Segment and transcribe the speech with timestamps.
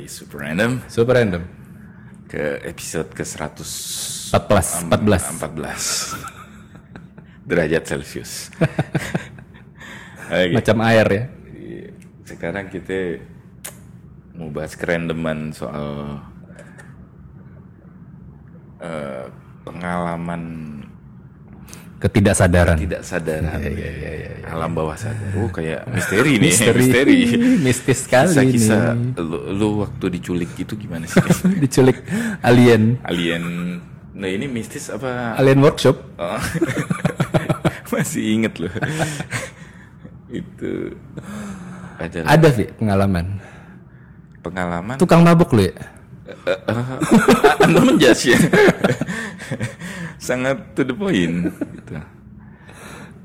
[0.00, 1.44] di Super Random Super random.
[2.24, 5.44] ke episode ke 100 14, 14.
[5.44, 6.40] 14
[7.50, 8.54] derajat Celcius.
[10.30, 10.54] Oke.
[10.62, 11.24] Macam air ya.
[12.22, 13.18] Sekarang kita
[14.38, 16.22] mau bahas kerandoman soal
[18.78, 19.26] eh,
[19.66, 20.42] pengalaman
[22.00, 22.80] Ketidaksadaran.
[22.80, 25.36] tidak sadaran Iya, iya, iya, alam bawah sadar.
[25.36, 27.18] Oh kayak misteri nih, Misteri.
[27.68, 29.20] Mistis sekali Kisah-kisah ini.
[29.20, 31.20] lu, lu waktu diculik itu gimana sih?
[31.62, 32.00] Diculik
[32.40, 32.96] alien.
[33.04, 33.44] Alien.
[34.10, 35.36] Nah ini mistis apa?
[35.36, 35.96] Alien workshop.
[36.16, 36.40] Oh.
[37.92, 38.72] Masih inget loh.
[40.30, 40.94] itu
[41.98, 43.26] adalah Ada Vi pengalaman.
[44.40, 44.96] pengalaman.
[44.96, 45.74] Tukang mabuk lu ya?
[47.64, 48.38] Anda menjas ya.
[50.26, 51.48] Sangat to the point.
[51.50, 51.94] Gitu.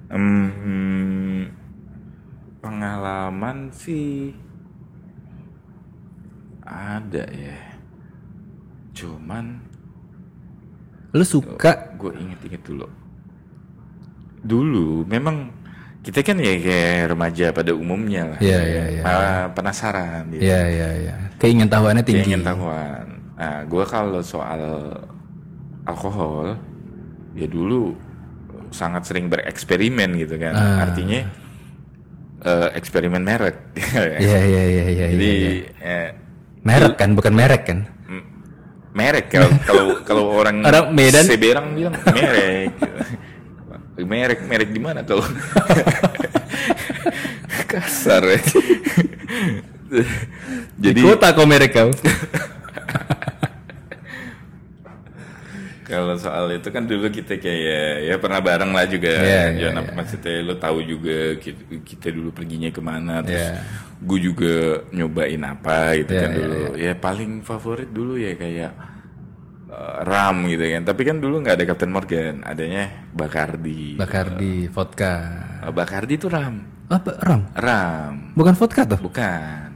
[0.10, 1.50] Em,
[2.62, 4.34] pengalaman sih
[6.66, 7.58] ada ya.
[8.96, 9.76] Cuman
[11.16, 12.92] Lu suka gue inget-inget dulu.
[14.44, 15.48] Dulu memang
[16.06, 18.38] kita kan ya kayak remaja pada umumnya lah.
[18.38, 19.02] Iya, iya, iya.
[19.02, 20.46] Ah, penasaran gitu.
[20.46, 21.16] ya ya ya.
[21.42, 22.30] Keingin tahuannya tinggi.
[22.30, 23.26] ingin tahuan.
[23.34, 24.62] Nah, gue kalau soal
[25.90, 26.62] alkohol,
[27.34, 27.98] ya dulu
[28.70, 30.54] sangat sering bereksperimen gitu kan.
[30.54, 30.86] Ah.
[30.86, 31.26] Artinya
[32.46, 33.58] eh, eksperimen merek.
[34.22, 34.86] Iya iya iya iya.
[34.86, 35.66] iya, Jadi iya.
[35.82, 36.10] eh,
[36.62, 37.80] merek kan bukan merek kan?
[38.96, 41.28] merek kalau kalau kalau orang Orang Medan?
[41.28, 42.72] Seberang bilang merek.
[44.04, 45.24] merek merek di mana kalau
[47.72, 48.40] kasar ya.
[50.76, 51.90] Di Jadi kota kok merek kau.
[55.86, 59.22] Kalau soal itu kan dulu kita kayak ya pernah bareng lah juga.
[59.22, 59.94] Iya, iya, Jangan iya.
[59.94, 63.62] maksudnya lo tahu juga kita, kita dulu perginya ke mana terus Iya.
[64.02, 64.54] gue juga
[64.90, 66.62] nyobain apa gitu Iya, kan iya, dulu.
[66.74, 68.72] Ya paling favorit dulu ya kayak
[69.76, 70.82] uh, ram gitu kan.
[70.88, 74.00] Tapi kan dulu nggak ada Captain Morgan, adanya Bacardi.
[74.00, 75.14] Bacardi vodka.
[75.68, 76.64] Uh, Bacardi itu ram.
[76.88, 77.42] Apa ram?
[77.52, 78.32] Ram.
[78.32, 79.00] Bukan vodka tuh.
[79.04, 79.68] Bukan.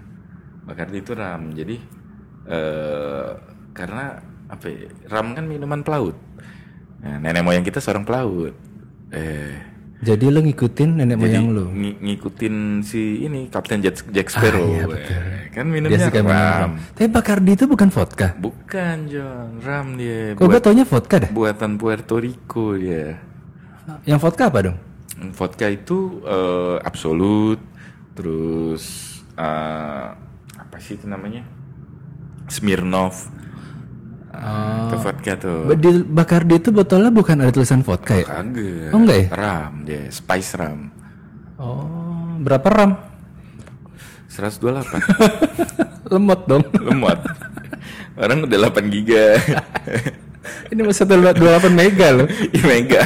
[0.64, 1.52] Bacardi itu ram.
[1.52, 1.76] Jadi
[2.50, 3.30] eh
[3.76, 4.18] karena
[4.50, 6.18] apa ya, ram kan minuman pelaut.
[7.00, 8.56] Nah, nenek moyang kita seorang pelaut.
[9.12, 11.66] Eh Jadi lu ngikutin nenek jadi moyang lu.
[11.70, 14.64] ng- ngikutin si ini Kapten Jack, Jack Sparrow.
[14.64, 15.12] Ah, iya, betul.
[15.12, 16.40] Eh, kan Dia minumnya minum ram.
[16.56, 16.72] ram.
[16.96, 18.28] Tapi Bacardi itu bukan vodka.
[18.34, 19.60] Bukan, John.
[19.60, 20.34] Ram dia.
[20.34, 21.30] Kok gue taunya vodka dah.
[21.30, 23.20] buatan Puerto Rico dia.
[24.06, 24.78] Yang vodka apa dong?
[25.36, 27.60] Vodka itu eh, absolut,
[28.16, 28.84] terus
[29.36, 30.08] eh,
[30.56, 31.44] apa sih itu namanya?
[32.48, 33.28] Smirnoff.
[34.30, 35.74] Ah, Itu vodka tuh.
[35.74, 38.26] Di Bacardi itu botolnya bukan ada tulisan vodka ya?
[38.30, 38.94] Kagak.
[38.94, 39.28] Oh, enggak ya?
[39.34, 40.94] Ram dia, spice ram.
[41.58, 42.92] Oh, berapa ram?
[44.30, 45.02] 128.
[46.14, 46.64] Lemot dong.
[46.78, 47.20] Lemot.
[48.16, 49.36] Orang udah 8 giga.
[50.72, 52.28] Ini masih 28 mega loh.
[52.56, 53.04] Ih, mega.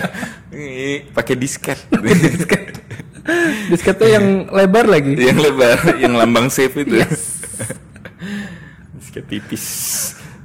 [1.16, 1.80] Pakai disket.
[3.72, 5.16] Disketnya yang lebar lagi.
[5.16, 7.00] yang lebar, yang lambang save itu.
[9.00, 9.66] Disket tipis.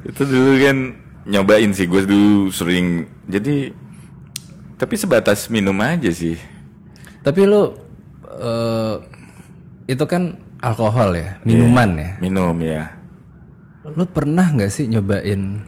[0.09, 0.77] Itu dulu kan
[1.25, 3.05] nyobain sih gue dulu sering.
[3.29, 3.71] Jadi
[4.75, 6.41] tapi sebatas minum aja sih.
[7.21, 7.77] Tapi lu
[8.31, 8.95] eh,
[9.87, 12.11] itu kan alkohol ya, minuman ya.
[12.19, 12.89] Minum ya.
[13.89, 15.61] Lu pernah nggak sih nyobain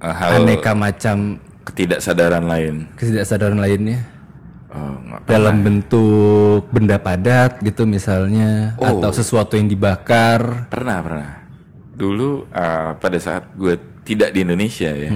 [0.00, 2.74] Eh, hal aneka macam ketidaksadaran lain.
[2.92, 4.04] ketidaksadaran lainnya?
[4.68, 9.00] Oh, Dalam bentuk benda padat gitu misalnya Oh.
[9.00, 10.68] atau sesuatu yang dibakar.
[10.68, 11.30] Pernah, pernah.
[11.94, 15.10] Dulu uh, pada saat gue tidak di Indonesia ya,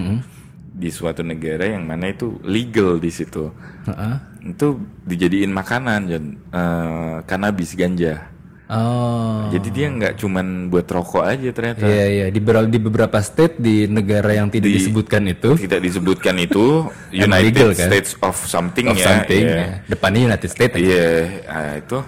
[0.73, 3.51] di suatu negara yang mana itu legal di situ,
[3.85, 4.15] Heeh.
[4.55, 6.25] itu dijadiin makanan, Jon.
[6.55, 8.31] Uh, cannabis ganja.
[8.69, 9.49] Oh.
[9.49, 11.89] Jadi dia nggak cuman buat rokok aja ternyata.
[11.89, 15.81] Iya iya di, ber- di beberapa state di negara yang tidak Di- disebutkan itu Tidak
[15.81, 17.89] disebutkan itu United legal, kan?
[17.89, 19.09] States of something of ya.
[19.09, 19.57] something iya.
[19.57, 19.69] ya.
[19.89, 20.85] depannya United States ya.
[20.85, 21.09] Iya,
[21.49, 21.99] nah, itu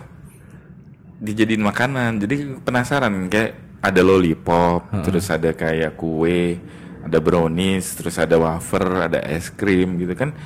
[1.20, 2.20] dijadiin makanan.
[2.20, 6.60] Jadi penasaran kayak ada lollipop, terus ada kayak kue,
[7.00, 10.36] ada brownies, terus ada wafer, ada es krim gitu kan.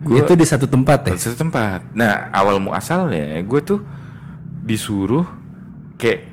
[0.00, 1.84] Gua itu di satu tempat ya satu tempat.
[1.92, 3.80] Nah, awal muasalnya gue tuh
[4.64, 5.28] disuruh
[6.00, 6.24] kayak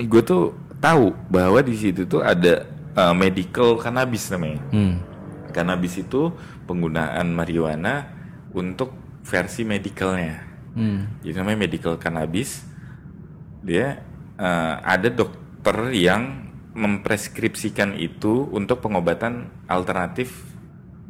[0.00, 2.64] gue tuh tahu bahwa di situ tuh ada
[2.96, 4.64] uh, medical cannabis namanya.
[4.72, 5.04] Hmm.
[5.52, 6.32] Cannabis itu
[6.64, 8.08] penggunaan marijuana
[8.56, 10.40] untuk versi medicalnya.
[10.72, 11.20] Hmm.
[11.20, 12.64] Jadi namanya medical cannabis.
[13.60, 14.00] Dia
[14.42, 20.32] eh, ada dokter yang mempreskripsikan itu untuk pengobatan alternatif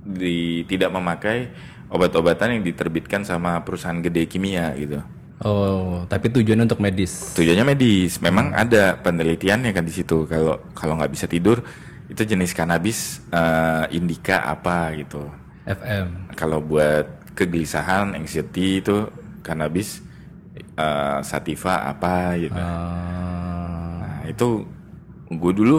[0.02, 1.48] di tidak memakai
[1.88, 4.98] obat-obatan yang diterbitkan sama perusahaan gede kimia gitu.
[5.42, 7.34] Oh, tapi tujuannya untuk medis.
[7.34, 8.22] Tujuannya medis.
[8.22, 10.26] Memang ada penelitiannya kan di situ.
[10.26, 11.62] Kalau kalau nggak bisa tidur
[12.06, 15.26] itu jenis kanabis eh, indika apa gitu.
[15.66, 16.34] FM.
[16.34, 19.06] Kalau buat kegelisahan, anxiety itu
[19.42, 20.02] kanabis
[20.82, 22.58] eh, sativa apa gitu.
[22.58, 24.66] Ah, Nah, itu
[25.30, 25.78] gue dulu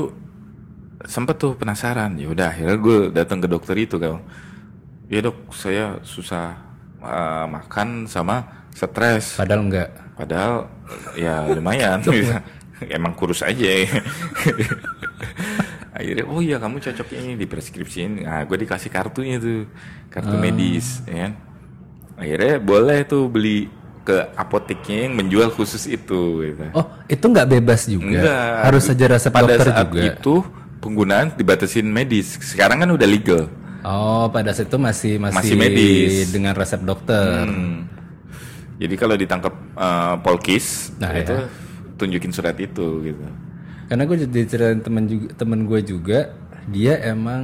[1.04, 2.16] sempet tuh penasaran.
[2.16, 4.20] Ya udah akhirnya gue datang ke dokter itu kalau
[5.12, 6.56] ya dok saya susah
[7.04, 9.38] eh, makan sama stres.
[9.40, 9.90] padahal enggak.
[10.16, 10.56] Padahal
[11.16, 12.00] ya lumayan.
[12.98, 13.70] Emang kurus aja.
[15.94, 18.26] Akhirnya oh iya kamu cocok ini di preskripsiin.
[18.26, 19.70] Nah, gue dikasih kartunya tuh,
[20.10, 21.30] kartu medis, ya.
[21.30, 21.32] kan.
[22.18, 23.70] Akhirnya boleh tuh beli
[24.04, 26.44] ke apoteknya yang menjual khusus itu.
[26.44, 26.64] Gitu.
[26.76, 28.20] Oh, itu nggak bebas juga.
[28.20, 28.52] Enggak.
[28.68, 30.02] Harus saja resep Pada dokter saat juga.
[30.12, 30.34] itu
[30.80, 32.36] penggunaan dibatasin medis.
[32.40, 33.48] Sekarang kan udah legal.
[33.84, 36.32] Oh, pada saat itu masih masih, Masih medis.
[36.32, 37.44] dengan resep dokter.
[37.44, 37.88] Hmm.
[38.80, 41.36] Jadi kalau ditangkap eh, polkis, Nah, itu
[41.96, 43.24] tunjukin surat itu gitu.
[43.88, 46.20] Karena gue jadi ceritain temen juga temen gue juga
[46.66, 47.44] dia emang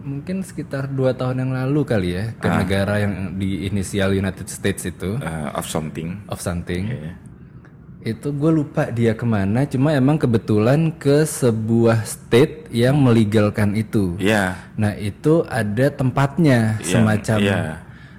[0.00, 2.58] mungkin sekitar dua tahun yang lalu kali ya ke Ah.
[2.58, 6.18] negara yang di inisial United States itu Eh, of something.
[6.26, 6.88] of something.
[6.88, 7.12] Iya.
[8.02, 14.16] Itu gue lupa dia ke mana, cuma emang kebetulan ke sebuah state yang melegalkan itu.
[14.16, 14.56] Iya.
[14.74, 17.60] Nah itu ada tempatnya Iya, semacam iya.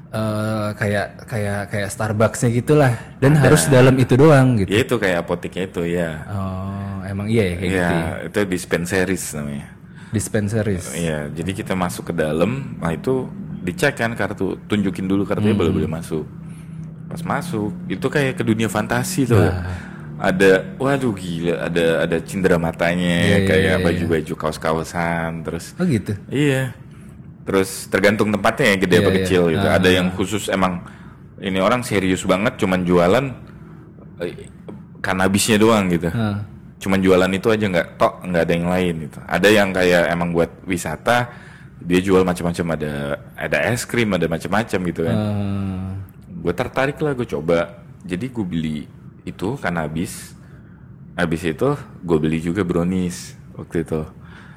[0.07, 4.69] eh, kayak kayak kayak Starbucksnya gitulah, dan harus dalam itu doang gitu.
[4.69, 6.09] Ya itu kayak apoteknya itu ya.
[6.29, 7.95] Oh emang iya ya kayak Iya, gitu.
[7.97, 8.13] ya?
[8.29, 9.67] itu dispensaris namanya.
[10.11, 10.91] Dispensaries.
[10.91, 13.27] Iya, jadi kita masuk ke dalam, nah itu
[13.63, 15.61] dicek kan kartu, tunjukin dulu kartunya Hmm.
[15.63, 16.27] boleh boleh masuk.
[17.07, 19.39] Pas masuk, itu kayak ke dunia fantasi tuh.
[20.21, 25.85] Ada, waduh gila, ada ada cindera matanya, Iya, iya, kayak iya, baju-baju kaos-kaosan, terus Oh
[25.87, 26.13] gitu.
[26.29, 26.77] Iya.
[27.41, 29.17] Terus tergantung tempatnya ya gede Iya, apa iya.
[29.25, 29.65] kecil gitu.
[29.65, 29.75] Ah.
[29.81, 30.85] Ada yang khusus emang
[31.41, 33.25] ini orang serius banget cuman jualan
[34.21, 34.45] eh,
[35.01, 36.13] kanabisnya doang gitu.
[36.13, 36.45] Ah.
[36.81, 39.17] Cuman jualan itu aja nggak tok nggak ada yang lain gitu.
[39.21, 41.29] Ada yang kayak emang buat wisata
[41.81, 42.93] dia jual macam-macam ada
[43.33, 45.17] ada es krim ada macam-macam gitu kan.
[45.17, 45.85] Eh,
[46.41, 47.85] Gue tertarik lah gue coba.
[48.01, 48.77] Jadi gue beli
[49.21, 50.33] itu kanabis.
[51.13, 51.69] Habis itu
[52.01, 54.01] gue beli juga brownies waktu itu.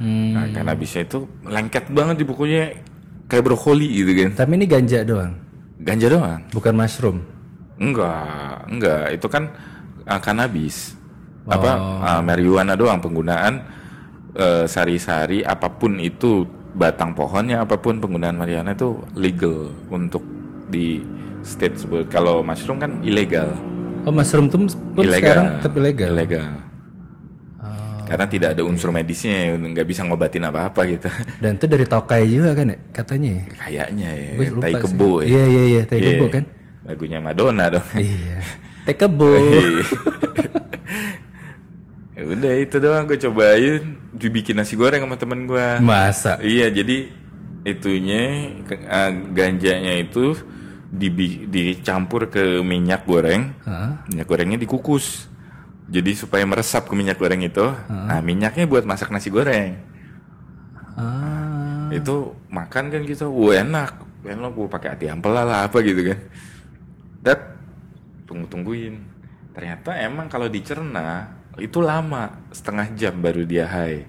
[0.00, 0.32] hmm.
[0.32, 2.72] Nah, kanabisnya itu lengket banget di bukunya
[3.28, 4.30] kayak brokoli gitu kan.
[4.32, 5.36] Tapi ini ganja doang,
[5.76, 6.40] Ganja doang.
[6.56, 7.18] bukan mushroom.
[7.76, 9.04] Enggak, enggak.
[9.12, 9.50] Itu kan
[10.06, 10.94] uh, kanabis.
[11.44, 13.60] Apa uh, marijuana doang penggunaan
[14.36, 20.24] uh, sari-sari apa pun itu batang pohonnya apa pun penggunaan marijuana itu legal untuk
[20.72, 21.04] di
[21.44, 22.08] state tersebut.
[22.08, 23.52] Kalau mushroom kan ilegal.
[24.08, 24.64] Oh mushroom tuh
[24.96, 26.10] pun sekarang tetap ilegal.
[26.16, 26.48] Ilegal.
[28.04, 31.08] Karena tidak ada unsur medisnya, nggak bisa ngobatin apa-apa gitu.
[31.40, 33.32] Dan itu dari tokai juga kan ya katanya.
[33.32, 33.44] ya?
[33.56, 34.28] Kayaknya ya,
[34.60, 34.82] tai sih.
[34.84, 35.26] kebo ya.
[35.26, 36.08] Iya iya iya, tai Iya.
[36.12, 36.44] kebo kan.
[36.84, 37.86] Lagunya Madonna dong.
[37.96, 38.38] iya.
[38.84, 39.32] Tai kebo.
[42.14, 43.82] ya udah itu doang gue cobain
[44.14, 45.68] dibikin nasi goreng sama temen gue.
[45.82, 46.38] Masa.
[46.38, 47.10] Iya jadi
[47.66, 48.54] itunya
[49.34, 50.38] ganjanya itu
[50.94, 53.50] dibi- dicampur ke minyak goreng.
[53.66, 54.06] Hah?
[54.06, 55.26] Minyak gorengnya dikukus.
[55.84, 57.66] Jadi supaya meresap ke minyak goreng itu.
[57.90, 59.76] Nah minyaknya buat masak nasi goreng.
[60.94, 61.90] Ah.
[61.90, 63.92] Itu makan kan gitu, wah enak.
[64.24, 66.18] Enak gue pakai hati ampela lah apa gitu kan.
[67.20, 67.40] Dat
[68.24, 68.96] tunggu-tungguin.
[69.52, 74.02] Ternyata emang kalau dicerna itu lama, setengah jam baru dia high.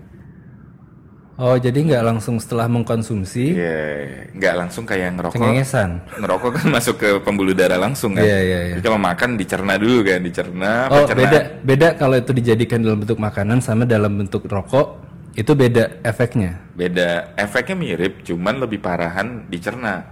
[1.35, 5.35] Oh jadi nggak langsung setelah mengkonsumsi Iya, nggak langsung kayak ngerokok.
[5.35, 5.89] cengengesan.
[6.23, 8.23] Ngerokok kan masuk ke pembuluh darah langsung kan.
[8.23, 8.73] Iya, iya, iya.
[8.79, 10.73] Jadi kalau makan dicerna dulu kan, dicerna.
[10.87, 11.19] Oh pencernaan.
[11.19, 15.03] beda beda kalau itu dijadikan dalam bentuk makanan sama dalam bentuk rokok
[15.35, 16.55] itu beda efeknya.
[16.71, 20.07] Beda, efeknya mirip, cuman lebih parahan dicerna.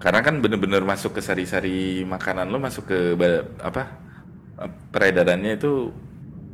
[0.00, 2.98] Karena kan bener-bener masuk ke sari-sari makanan lo masuk ke
[3.60, 3.92] apa
[4.88, 5.92] peredarannya itu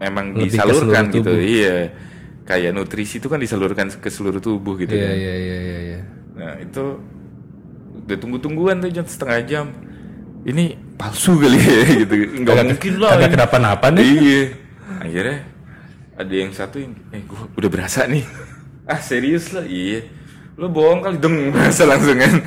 [0.03, 1.31] memang Lebih disalurkan gitu.
[1.31, 1.39] tubuh.
[1.39, 1.95] Iya,
[2.43, 4.91] kayak nutrisi itu kan disalurkan ke seluruh tubuh gitu.
[4.99, 5.15] Iya kan.
[5.15, 5.79] iya iya iya.
[5.79, 6.01] iya.
[6.35, 6.85] Nah itu
[8.03, 9.67] udah tunggu-tungguan tuh jam setengah jam.
[10.43, 12.15] Ini palsu kali ya gitu.
[12.43, 13.11] Enggak mungkin lah.
[13.15, 14.03] Kagak kenapa-napa nih.
[14.11, 14.43] Iya.
[14.99, 15.39] Akhirnya
[16.19, 18.27] ada yang satu yang, eh gua udah berasa nih.
[18.83, 20.03] Ah serius lah, iya.
[20.59, 22.43] Lo bohong kali dong berasa langsung kan.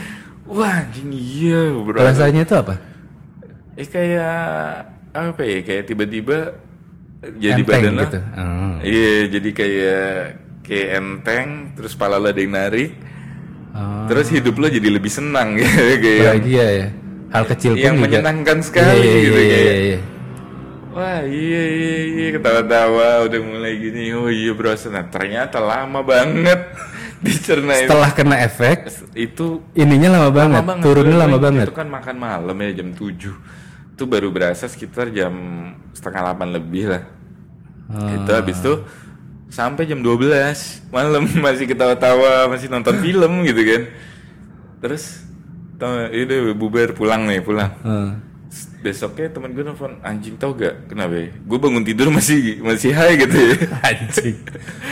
[0.51, 2.11] Wah anjing iya berasa.
[2.11, 2.75] Rasanya itu apa?
[3.79, 4.35] Eh kayak
[5.15, 5.63] apa ya?
[5.63, 6.59] Kayak tiba-tiba
[7.35, 8.19] jadi Enteng badan gitu.
[8.33, 8.75] Oh.
[8.81, 10.09] Iya jadi kayak
[10.61, 12.91] kayak enteng, terus pala lo ada yang narik.
[13.71, 14.05] Oh.
[14.07, 16.87] Terus hidup lo jadi lebih senang kayak kayak Bahagia ya.
[17.27, 18.03] Hal kecil pun yang juga.
[18.07, 19.59] menyenangkan sekali Iya, iya, gitu iya, kayak.
[19.59, 19.99] iya, iya.
[20.89, 26.71] Wah iya iya iya ketawa-tawa udah mulai gini oh iya berasa nah ternyata lama banget
[27.25, 27.91] dicerna itu.
[27.91, 28.77] Setelah kena efek,
[29.11, 31.65] itu ininya lama banget, lama banget turunnya lama banget.
[31.67, 33.11] itu kan makan malam ya jam 7
[33.95, 35.31] itu baru berasa sekitar jam
[35.91, 37.03] setengah delapan lebih lah
[37.85, 38.11] Ah.
[38.11, 38.81] itu habis itu
[39.47, 40.25] sampai jam 12
[40.89, 43.81] malam masih ketawa-tawa masih nonton film gitu kan
[44.81, 45.21] terus
[46.09, 48.09] itu bubar pulang nih pulang Heeh.
[48.85, 53.17] Besoknya temen gue nelfon anjing tau gak kenapa ya gue bangun tidur masih masih high
[53.17, 53.55] gitu ya
[53.89, 54.37] Anjing.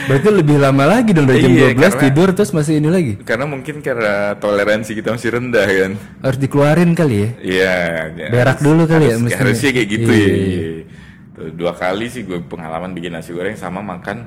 [0.04, 3.12] Berarti lebih lama lagi dong dari jam Iya, 12 karena- tidur terus masih ini lagi.
[3.20, 7.28] karena mungkin karena toleransi kita masih rendah kan Harus dikeluarin kali ya.
[7.38, 7.76] Iya,
[8.12, 9.42] ya, Berak dulu kali ya harus- mestinya.
[9.44, 10.34] Harusnya kayak gitu Iya, ya.
[10.34, 10.82] iya, iya.
[11.30, 14.26] Tuh, Dua kali sih gue pengalaman bikin nasi goreng sama makan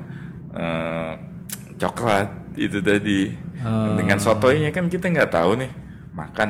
[0.50, 1.12] eh,
[1.76, 3.20] coklat itu tadi.
[3.60, 3.94] Oh.
[3.94, 5.70] Dengan sotoynya kan kita nggak tahu nih
[6.10, 6.48] makan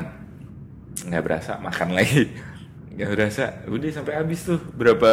[1.00, 2.26] nggak berasa makan lagi
[2.98, 4.58] nggak berasa udah sampai habis tuh.
[4.74, 5.10] Berapa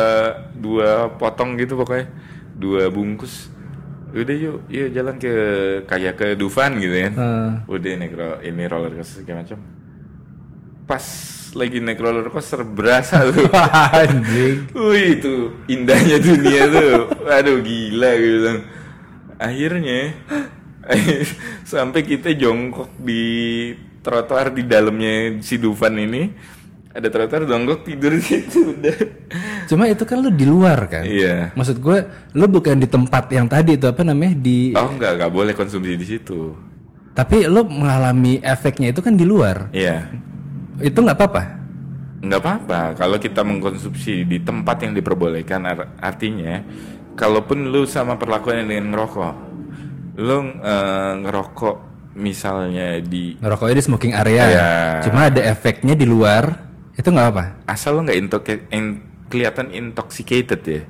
[0.52, 2.10] dua potong gitu pokoknya.
[2.52, 3.54] Dua bungkus.
[4.10, 4.66] Udah yuk.
[4.68, 5.34] Yuk jalan ke
[5.86, 7.14] kayak ke Dufan gitu kan.
[7.14, 7.50] Heeh.
[7.70, 9.60] udah naik ro- ini roller coaster segala macam.
[10.86, 11.06] Pas
[11.54, 13.46] lagi naik roller coaster berasa tuh.
[14.02, 14.70] Anjing.
[14.74, 15.36] Wih itu
[15.68, 16.98] indahnya dunia tuh.
[17.24, 18.60] Aduh gila gue bilang.
[19.36, 20.16] Akhirnya
[21.66, 23.24] sampai kita jongkok di
[24.00, 26.30] trotoar di dalamnya si Dufan ini
[26.96, 28.98] ada trotoar jongkok tidur gitu udah
[29.66, 31.04] Cuma itu kan lu di luar kan?
[31.04, 31.98] iya Maksud gue,
[32.32, 35.94] lu bukan di tempat yang tadi itu apa namanya di, oh enggak enggak boleh konsumsi
[35.94, 36.56] di situ
[37.12, 39.72] tapi lu mengalami efeknya itu kan di luar.
[39.72, 40.12] iya
[40.78, 41.44] Itu nggak apa-apa.
[42.20, 46.60] nggak apa-apa kalau kita mengkonsumsi di tempat yang diperbolehkan ar- artinya
[47.14, 49.36] kalaupun lu sama perlakuan dengan ngerokok
[50.18, 51.76] lu eh, ngerokok
[52.16, 54.44] misalnya di Ngerokoknya di smoking area.
[54.48, 54.70] Iya.
[55.04, 56.65] Cuma ada efeknya di luar,
[56.96, 57.44] itu nggak apa.
[57.68, 58.18] asal lu nggak
[58.72, 60.82] in- kelihatan intoxicated ya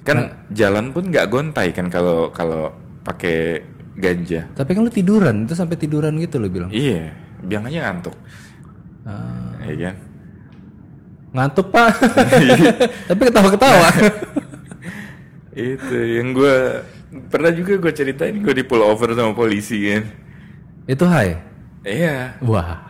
[0.00, 2.72] kan jalan pun nggak gontai kan kalau kalau
[3.04, 3.60] pakai
[4.00, 6.70] ganja Tapi kan lu tiduran, itu sampai tiduran gitu lu bilang.
[6.72, 7.12] iya
[7.44, 8.16] bilang aja ngantuk
[9.04, 9.96] Ah, ya kan
[11.30, 11.94] ngantuk pak.
[13.08, 13.88] tapi ketawa-ketawa.
[15.54, 16.56] itu yang gue
[17.28, 20.04] pernah juga gue ceritain gue di pull over sama polisi kan
[20.86, 21.38] itu high.
[21.82, 22.89] iya Wah,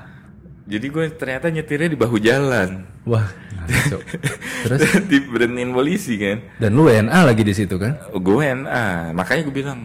[0.71, 2.87] jadi gue ternyata nyetirnya di bahu jalan.
[3.03, 3.27] Wah.
[3.67, 3.99] ngaco.
[4.67, 4.81] Terus?
[5.11, 6.39] Diberhentiin polisi kan?
[6.63, 7.99] Dan lu WNA lagi di situ kan?
[8.11, 9.79] gue NA makanya gue bilang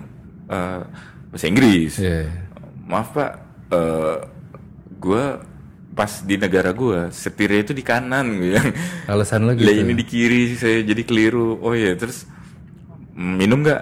[0.46, 0.82] eh,
[1.34, 1.98] bahasa Inggris.
[1.98, 2.30] Iya.
[2.86, 3.32] maaf pak.
[3.74, 4.18] Eh
[5.01, 5.24] gue
[5.96, 8.70] pas di negara gue setirnya itu di kanan gue bilang.
[9.10, 9.65] Alasan lah gitu.
[9.70, 11.58] ini di kiri saya jadi keliru.
[11.65, 11.98] Oh iya.
[11.98, 12.30] Terus
[13.18, 13.82] "Mm, minum nggak?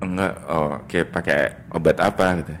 [0.00, 0.32] Enggak.
[0.48, 1.38] Oh kayak pakai
[1.76, 2.54] obat apa gitu.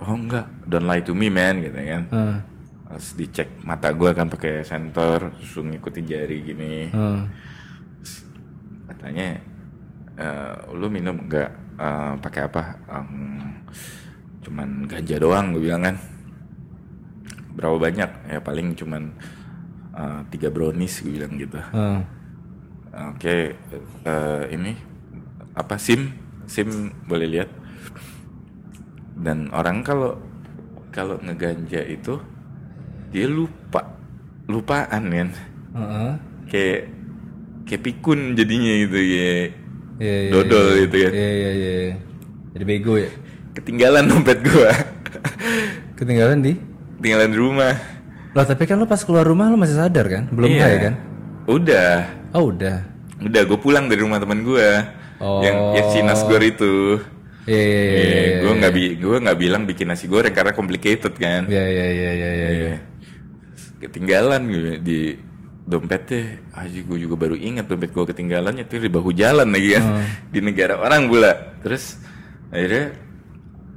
[0.00, 0.48] Oh enggak.
[0.64, 2.04] Don't lie to me man gitu kan?
[2.08, 2.55] Heeh.
[2.96, 6.88] Terus dicek mata gue kan pakai sensor terus ngikutin jari gini.
[6.88, 7.20] Heeh.
[8.86, 9.36] katanya
[10.16, 12.62] "Eh, lu minum nggak Eh, pakai apa?
[12.88, 13.52] Em,
[14.40, 15.96] cuman ganja doang gue bilang kan.
[17.52, 18.10] Berapa banyak?
[18.32, 19.12] Ya paling cuman
[19.92, 21.60] eh, tiga brownies gue bilang gitu.
[21.60, 22.00] Heeh.
[22.96, 23.36] oke
[24.08, 24.72] eh, ini
[25.52, 26.16] apa sim?
[26.48, 27.50] Sim boleh lihat?
[29.20, 30.16] Dan orang kalau
[30.88, 32.16] kalau ngeganja itu
[33.08, 33.80] dia lupa
[34.46, 35.28] lupaan kan
[35.74, 36.10] Heeh.
[36.48, 36.80] kayak
[37.64, 39.32] kayak pikun jadinya gitu ya
[39.96, 40.80] Iya, iya, dodol iya.
[40.82, 41.94] gitu ya Iya iya iya.
[42.52, 43.10] Jadi bego ya.
[43.52, 44.68] ketinggalan dompet gua
[45.94, 46.52] Ketinggalan di?
[46.96, 47.74] ketinggalan di rumah
[48.32, 50.28] Loh tapi kan lu pas keluar rumah lu masih sadar kan?
[50.28, 50.60] Belum Iya.
[50.62, 50.94] high kan?
[51.46, 51.92] udah
[52.32, 52.84] Oh udah.
[53.18, 55.40] udah gue pulang dari rumah teman gua Oh.
[55.40, 57.00] yang yang si nasgor itu
[57.46, 57.96] Iya iya iya.
[57.96, 61.86] Eh, gue nggak bi gue nggak bilang bikin nasi goreng karena complicated kan Iya iya
[61.88, 62.74] iya iya iya.
[63.76, 65.00] Ketinggalan gue di
[65.66, 69.84] dompetnya aja gue juga baru ingat dompet gue ketinggalan nyetir di bahu jalan lagi kan.
[69.84, 70.04] Oh.
[70.32, 71.32] di negara orang pula.
[71.60, 71.98] Terus
[72.48, 72.94] akhirnya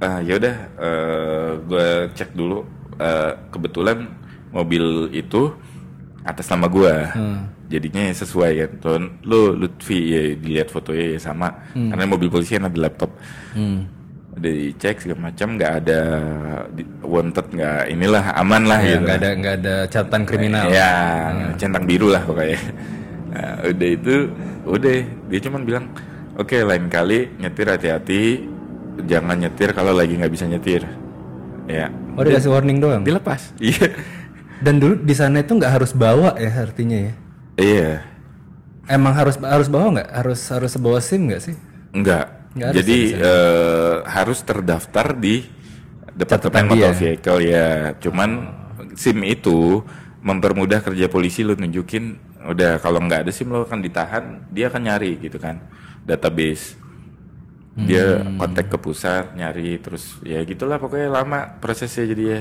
[0.00, 0.56] ah ya udah
[1.66, 2.64] gue cek dulu
[3.00, 4.12] Eh, kebetulan
[4.52, 5.56] mobil itu
[6.20, 7.48] atas nama gue Hmm.
[7.64, 8.70] jadinya sesuai kan.
[8.76, 8.92] Tuh
[9.24, 11.48] lu Lutfi ya dilihat fotonya ya sama.
[11.72, 13.08] Karena mobil polisi kan ada laptop.
[13.56, 13.88] Hmm.
[14.40, 16.00] Dicek segala macam nggak ada
[17.04, 19.02] wanted nggak inilah aman lah Ya, gitu.
[19.04, 20.64] nggak ada nggak ada catatan kriminal.
[20.72, 20.90] ya
[21.60, 22.60] centang biru lah pokoknya.
[23.30, 24.14] Nah, udah itu
[24.64, 24.96] udah.
[25.28, 25.84] Dia cuman bilang
[26.34, 28.22] oke lain kali nyetir hati-hati.
[29.00, 30.82] Jangan nyetir kalau lagi nggak bisa nyetir.
[31.68, 31.92] Ya.
[32.18, 33.04] Oh dikasih warning doang.
[33.04, 33.92] dilepas iya.
[34.58, 37.12] Dan dulu di sana itu nggak harus bawa ya artinya ya.
[37.54, 37.90] iya.
[38.88, 40.08] Emang harus harus bawa nggak?
[40.10, 41.54] Harus harus bawa SIM nggak sih?
[41.92, 42.26] enggak Nggak
[42.58, 45.46] harus jadi ya di eh, harus terdaftar di
[46.16, 48.30] departemen motor vehicle ya cuman
[48.98, 49.80] SIM itu
[50.20, 52.18] mempermudah kerja polisi lu nunjukin
[52.50, 55.62] udah kalau nggak ada SIM lo akan ditahan dia akan nyari gitu kan
[56.04, 56.76] database
[57.80, 58.36] dia Hmm.
[58.36, 62.40] kontak ke pusat nyari terus ya gitulah pokoknya lama prosesnya jadi ya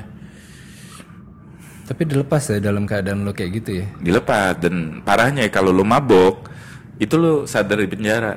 [1.87, 3.87] Tapi dilepas ya dalam keadaan lo kayak gitu ya.
[3.99, 6.47] Dilepas dan parahnya kalau lo mabok
[7.03, 8.33] itu lo sadar di penjara.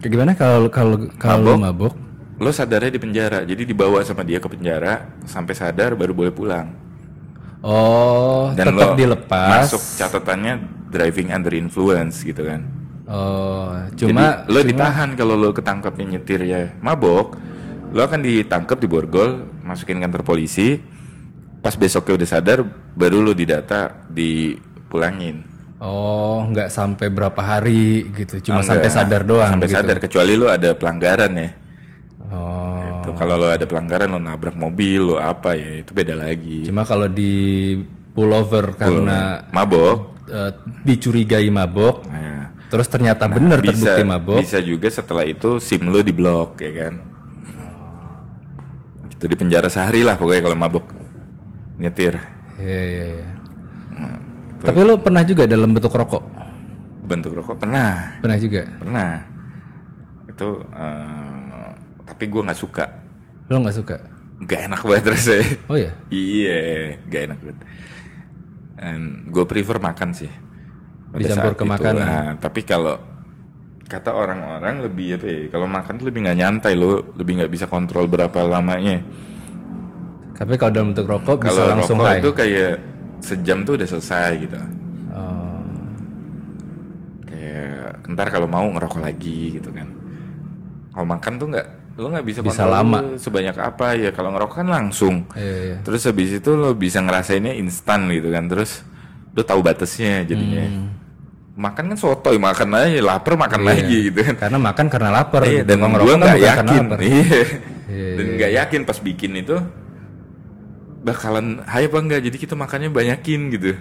[0.00, 1.94] Kayak gimana kalau kalau kalau lo mabuk?
[2.36, 3.40] Lo sadarnya di penjara.
[3.48, 6.68] Jadi dibawa sama dia ke penjara sampai sadar baru boleh pulang.
[7.64, 9.66] Oh, Dan tetap dilepas.
[9.66, 10.54] Masuk catatannya
[10.92, 12.62] driving under influence gitu kan.
[13.06, 17.38] Oh, cuma Jadi, lo ditahan kalau lo ketangkapnya nyetir ya mabok,
[17.94, 20.78] lo akan ditangkap di borgol, masukin kantor polisi.
[21.62, 22.58] Pas besoknya udah sadar,
[22.94, 25.55] baru lo didata, dipulangin.
[25.78, 28.96] Oh nggak sampai berapa hari gitu, cuma Oh, sampai enggak.
[28.96, 29.76] sadar doang Sampai gitu.
[29.76, 31.50] sadar kecuali lo ada pelanggaran ya.
[32.26, 36.64] Oh, Tuh, kalau lo ada pelanggaran lo nabrak mobil lo apa ya itu beda lagi.
[36.64, 37.76] cuma kalau di
[38.10, 40.50] pullover karena Mabok, eh,
[40.82, 44.38] dicurigai mabok, nah, terus ternyata benar bisa terbukti mabok.
[44.40, 46.94] bisa juga setelah itu sim lo diblok ya kan.
[49.12, 50.84] Itu di penjara sehari lah pokoknya kalau mabok
[51.78, 52.16] nyetir.
[52.56, 53.28] Iya, iya, iya.
[54.66, 56.22] Tapi lo pernah juga dalam bentuk rokok?
[57.06, 58.66] bentuk rokok pernah Pernah juga?
[58.82, 59.10] pernah
[60.26, 61.68] itu eh,
[62.02, 62.84] tapi gue nggak suka
[63.46, 63.96] Lo nggak suka?
[64.42, 65.92] nggak enak banget rasanya Oh ya?
[66.10, 66.58] iya
[67.06, 67.58] nggak enak banget
[69.32, 70.30] gue prefer makan sih
[71.08, 71.72] pada Dicampur ke itu.
[71.72, 72.04] makanan.
[72.04, 72.98] Nah, tapi kalau
[73.86, 77.66] kata orang-orang lebih apa ya kalau makan tuh lebih nggak nyantai lo lebih nggak bisa
[77.70, 78.98] kontrol berapa lamanya
[80.36, 82.20] Tapi kalau dalam bentuk rokok bisa kalau langsung rokok high.
[82.20, 82.72] itu kayak
[83.20, 84.56] sejam tuh udah selesai gitu.
[85.12, 85.60] Oh,
[87.26, 89.88] kayak ntar kalau mau ngerokok lagi gitu kan.
[90.92, 93.16] Kalau makan tuh nggak lo nggak bisa, Bisa lama.
[93.16, 93.96] sebanyak apa.
[93.96, 95.24] Ya kalau ngerokok kan langsung.
[95.32, 95.76] Iya, iya.
[95.80, 98.44] terus habis itu lo bisa ngerasainnya instan gitu kan.
[98.48, 98.84] Terus
[99.32, 100.64] lo tahu batasnya jadinya.
[100.66, 100.88] Hmm.
[101.56, 103.00] makan kan sotoy makan aja.
[103.00, 104.36] Lapar makan lagi gitu kan.
[104.36, 105.40] Karena makan karena lapar.
[105.48, 105.72] Iya, gitu.
[105.72, 106.84] dan gue kan nggak yakin.
[107.00, 107.42] iya.
[107.86, 109.56] Iya, dan nggak yakin pas bikin itu
[111.06, 113.72] bakalan hype apa enggak jadi kita makannya banyakin gitu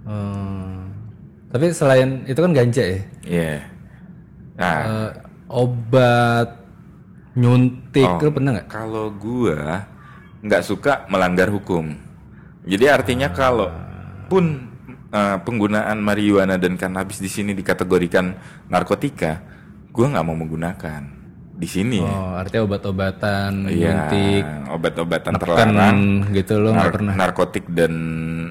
[0.00, 0.90] Hmm.
[1.50, 3.00] Tapi selain itu kan ganja ya.
[3.22, 3.54] iya
[4.58, 5.10] nah Eh,
[5.46, 6.48] obat
[7.32, 8.18] nyuntik Oh.
[8.18, 8.68] lo pernah nggak?
[8.68, 9.86] Kalau gua
[10.40, 11.94] nggak suka melanggar hukum.
[12.64, 13.70] Jadi artinya kalau
[14.26, 14.66] pun
[15.10, 18.34] eh, penggunaan marijuana dan kannabis di sini dikategorikan
[18.66, 19.42] narkotika,
[19.90, 21.02] gua nggak mau menggunakan
[21.60, 22.00] di sini.
[22.00, 22.08] ya.
[22.08, 25.98] Oh, artinya obat-obatan, Iya, nyuntik, obat-obatan terlarang,
[26.32, 27.14] gitu lo nggak nar- pernah.
[27.14, 27.92] narkotik dan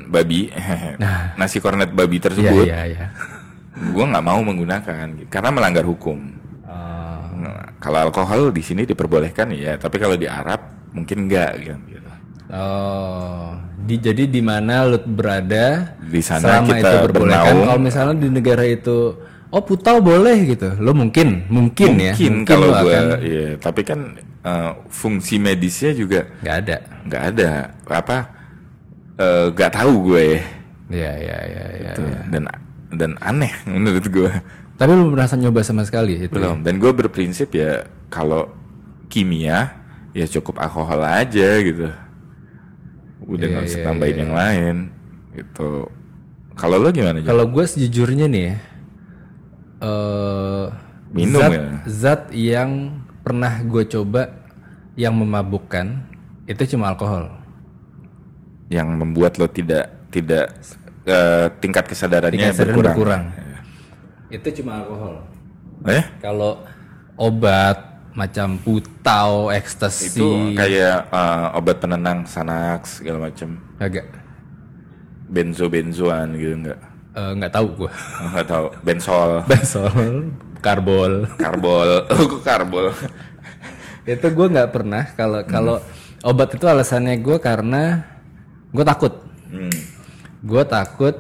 [0.06, 0.54] babi,
[1.40, 3.06] nasi kornet babi Iya, tersebut, iya, iya.
[3.98, 6.22] gua nggak mau menggunakan karena melanggar hukum.
[6.64, 10.60] Oh, Nah, kalau alkohol di sini diperbolehkan ya, tapi kalau di Arab
[10.92, 11.80] mungkin enggak gitu.
[12.50, 17.62] Oh, di, jadi di mana lu berada Di sana selama kita itu bernaung.
[17.62, 19.14] Kalau misalnya di negara itu,
[19.50, 23.48] oh putau boleh gitu, lo mungkin, mungkin, ya, Mungkin kalau gue, akan iya.
[23.58, 26.78] Tapi kan eh, fungsi medisnya juga nggak ada.
[27.10, 27.50] nggak ada.
[27.90, 28.18] Apa?
[29.18, 30.28] eh, Nggak tahu gue.
[30.90, 31.92] Iya, iya, iya, iya.
[31.94, 32.44] Tuh, Dan
[32.94, 34.32] dan aneh menurut gue.
[34.80, 36.32] Tapi lu merasa nyoba sama sekali itu?
[36.32, 36.64] Belum.
[36.64, 38.48] Dan gue berprinsip ya kalau
[39.12, 39.76] kimia
[40.16, 41.90] ya cukup alkohol aja gitu.
[43.28, 44.76] Udah Iya, nggak usah iya, tambahin yang lain
[45.36, 45.86] gitu.
[46.56, 47.22] Kalau lo gimana?
[47.22, 48.56] Kalau gue sejujurnya nih,
[49.80, 50.66] eh
[51.10, 51.64] Minum zat, ya?
[51.90, 52.72] zat yang
[53.22, 54.30] pernah gue coba
[54.94, 56.06] yang memabukkan
[56.46, 57.30] itu cuma alkohol.
[58.70, 60.54] yang membuat lo tidak tidak
[61.04, 62.94] eh, tingkat kesadarannya Tingkat kesadaran berkurang.
[62.94, 63.24] berkurang.
[64.30, 65.16] Itu cuma alkohol.
[65.90, 66.04] Eh?
[66.22, 66.62] Kalau
[67.18, 67.78] obat
[68.14, 73.58] macam putau, Itu ekstasi, kayak eh, obat penenang Xanax segala macam.
[73.82, 74.06] agak
[75.26, 76.80] Benzo benzoan gitu enggak?
[77.14, 77.92] Eh, nggak tahu gue.
[78.22, 78.66] Enggak tahu.
[78.82, 81.26] Bensol, Bensol, karbol.
[81.38, 81.90] karbol.
[82.14, 82.92] Oh, kok karbol.
[84.04, 85.04] itu gue nggak pernah.
[85.14, 85.78] Kalau kalau
[86.26, 88.04] obat itu alasannya gue karena
[88.74, 89.14] gue takut.
[89.50, 89.74] Hmm.
[90.42, 91.16] Gue takut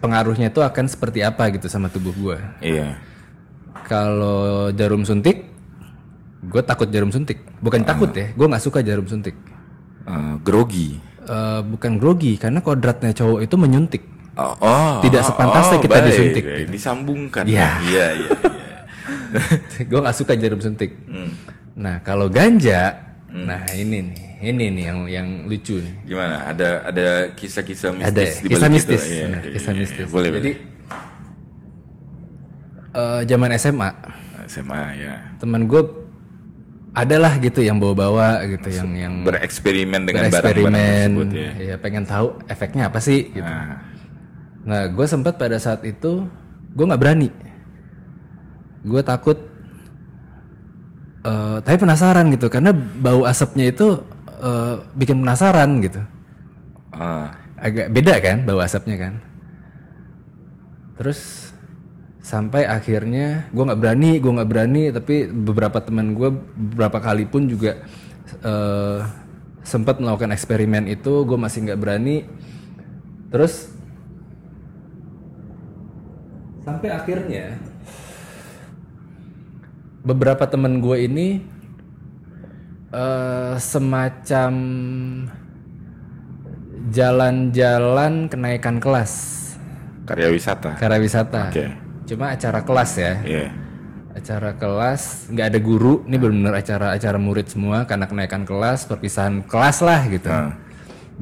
[0.00, 2.38] pengaruhnya itu akan seperti apa gitu sama tubuh gue.
[2.62, 2.96] Iya.
[3.84, 5.50] Kalau jarum suntik,
[6.46, 7.42] gue takut jarum suntik.
[7.58, 9.34] Bukan takut ya, gue nggak suka jarum suntik.
[10.06, 10.96] Eh, grogi.
[11.26, 14.02] Eh, bukan grogi karena kodratnya cowok itu menyuntik.
[14.40, 16.06] Oh, oh, Tidak sepantasnya kita baik.
[16.08, 16.44] disuntik.
[16.48, 17.44] Eh, Disambungkan.
[17.44, 17.68] Iya.
[17.84, 18.78] Iya, iya, iya.
[19.90, 20.96] gue nggak suka jarum suntik.
[21.04, 21.30] Hmm.
[21.76, 22.98] Nah kalau ganja,
[23.28, 25.94] nah ini nih, ini nih yang yang lucu nih.
[26.08, 26.50] Gimana?
[26.50, 29.12] Ada ada kisah-kisah mistis Ada di kisah mistis, itu?
[29.12, 30.06] Iya, benar, iya, kisah iya, mistis.
[30.08, 30.58] Boleh, Jadi boleh.
[32.96, 33.90] eh, zaman SMA
[34.50, 35.14] SMA ya.
[35.38, 35.82] teman gue
[36.90, 41.50] adalah gitu yang bawa-bawa gitu, yang yang Bereksperimen dengan barang-barang bereksperimen, tersebut ya.
[41.62, 43.46] ya pengen tahu efeknya apa sih gitu.
[43.46, 43.78] Nah,
[44.64, 46.28] Nah, gue sempat pada saat itu
[46.76, 47.28] gue nggak berani.
[48.84, 49.36] Gue takut,
[51.24, 54.00] eh, tapi penasaran gitu karena bau asapnya itu
[54.40, 56.00] eh, bikin penasaran gitu.
[56.90, 57.32] Ah.
[57.60, 59.14] agak beda kan bau asapnya kan
[60.96, 61.52] terus
[62.20, 67.48] sampai akhirnya gue nggak berani gue nggak berani tapi beberapa teman gue beberapa kali pun
[67.48, 67.80] juga
[68.44, 69.00] eh,
[69.64, 72.28] sempat melakukan eksperimen itu gue masih nggak berani
[73.32, 73.72] terus
[76.70, 77.58] sampai akhirnya
[80.06, 81.28] beberapa teman gue ini
[82.94, 84.52] eh, semacam
[86.94, 89.12] jalan-jalan kenaikan kelas
[90.06, 90.74] Karya wisata.
[90.74, 91.54] karya wisata.
[91.54, 91.66] Oke.
[92.10, 93.14] Cuma acara kelas ya.
[93.22, 93.46] Iya.
[94.10, 96.02] Acara kelas nggak ada guru.
[96.10, 100.26] Ini benar-benar acara-acara murid semua karena kenaikan kelas, perpisahan kelas lah gitu.
[100.26, 100.58] Ah.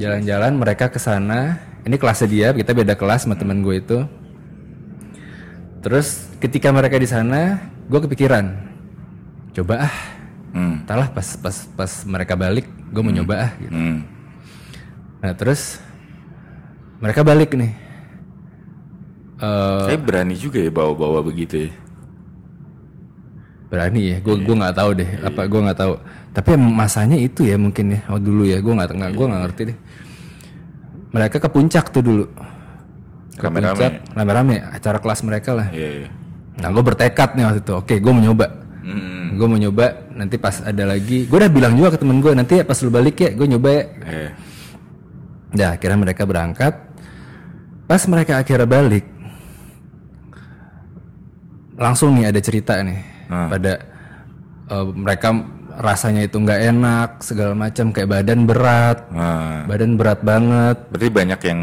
[0.00, 1.60] Jalan-jalan mereka ke sana.
[1.84, 4.08] Ini kelasnya dia, kita beda kelas sama teman gue itu.
[5.78, 6.06] Terus
[6.38, 8.44] ketika mereka di sana, gue kepikiran,
[9.54, 9.96] coba ah,
[10.48, 10.80] Hmm.
[10.80, 13.52] entahlah pas pas pas mereka balik, gue mau nyoba ah.
[13.60, 13.68] Gitu.
[13.70, 14.00] Hmm.
[15.20, 15.76] Nah terus
[16.98, 17.72] mereka balik nih.
[19.38, 21.72] Eh, Saya berani juga ya bawa-bawa begitu ya.
[23.68, 25.92] berani ya gue gue nggak tahu deh apa gue nggak tahu
[26.32, 29.62] tapi masanya itu ya mungkin ya oh dulu ya gue nggak nggak gue nggak ngerti
[29.68, 29.78] deh
[31.12, 32.24] mereka ke puncak tuh dulu
[33.38, 34.02] Rame-rame.
[34.10, 35.88] rame-rame acara kelas mereka lah Iya.
[36.02, 36.08] iya.
[36.58, 38.46] nah gue bertekad nih waktu itu oke gue mau nyoba
[38.78, 39.36] Hmm.
[39.36, 42.56] gue mau nyoba nanti pas ada lagi gue udah bilang juga ke temen gue nanti
[42.56, 44.30] ya pas lu balik ya gue nyoba ya Eh.
[45.48, 46.76] Nah, akhirnya mereka berangkat.
[47.84, 49.08] Pas mereka akhirnya balik,
[51.72, 53.48] langsung nih ada cerita nih Ah.
[53.48, 53.72] pada
[54.68, 55.28] eh, mereka
[55.78, 59.62] rasanya itu nggak enak segala macam kayak badan berat, Ah.
[59.64, 60.76] badan berat banget.
[60.90, 61.60] Berarti banyak yang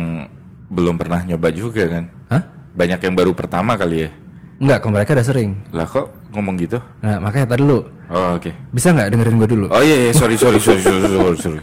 [0.68, 2.04] belum pernah nyoba juga kan?
[2.30, 2.44] Hah?
[2.74, 4.10] Banyak yang baru pertama kali ya?
[4.56, 5.52] Enggak, kalau mereka udah sering.
[5.72, 6.80] Lah kok ngomong gitu?
[7.00, 8.52] Nah, makanya tadi dulu Oh oke.
[8.72, 9.66] bisa nggak dengerin gue dulu?
[9.68, 11.38] Oh iya, iya sorry sorry sorry sorry sorry.
[11.38, 11.62] sorry.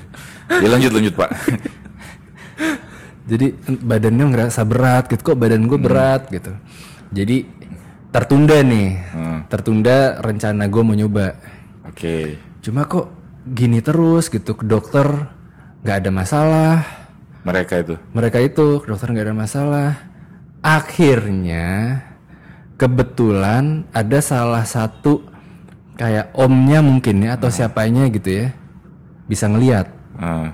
[0.61, 1.31] Ya lanjut lanjut pak.
[3.23, 6.51] Jadi badannya ngerasa berat gitu kok badan gue berat gitu.
[7.15, 7.47] Jadi
[8.11, 9.39] tertunda nih, Hmm.
[9.47, 11.39] tertunda rencana gue mau nyoba.
[11.87, 12.37] Oke.
[12.61, 13.09] Cuma kok
[13.47, 15.07] gini terus gitu ke dokter
[15.81, 16.75] nggak ada masalah.
[17.43, 17.95] Mereka itu.
[18.13, 19.91] Mereka itu ke dokter nggak ada masalah.
[20.63, 21.99] Akhirnya
[22.77, 25.27] kebetulan ada salah satu
[25.95, 28.49] kayak omnya mungkin ya atau siapanya gitu ya
[29.27, 30.51] bisa ngelihat Ah.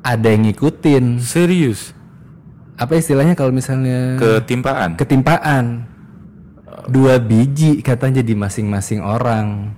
[0.00, 1.90] ada yang ngikutin Serius?
[2.76, 4.94] apa istilahnya kalau misalnya Ketimpaan?
[4.94, 5.82] ketimpaan
[6.86, 9.74] dua biji katanya di masing-masing orang